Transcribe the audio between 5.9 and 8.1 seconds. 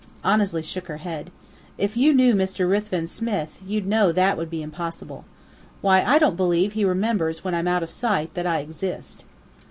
I don't believe he remembers when I'm out of